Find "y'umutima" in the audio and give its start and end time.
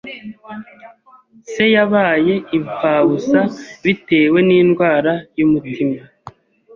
5.37-5.97